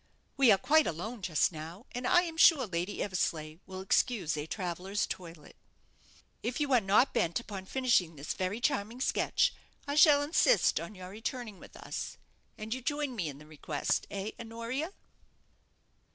[0.35, 4.47] We are quite alone just now; and I am sure Lady Eversleigh will excuse a
[4.47, 5.55] traveller's toilet.
[6.41, 9.53] If you are not bent upon finishing this very charming sketch,
[9.87, 12.17] I shall insist on your returning with us;
[12.57, 14.91] and you join me in the request, eh, Honoria?"